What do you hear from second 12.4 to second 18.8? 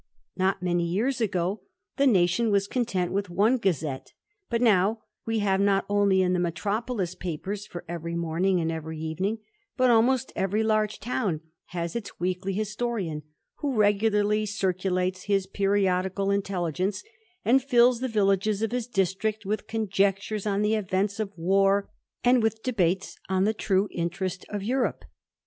historian, who regularly circulates his periodical intelligence, and fills the villages of